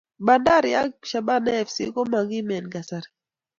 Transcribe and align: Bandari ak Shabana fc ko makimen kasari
Bandari 0.25 0.71
ak 0.81 0.91
Shabana 1.09 1.51
fc 1.67 1.77
ko 1.93 2.01
makimen 2.11 2.65
kasari 2.73 3.09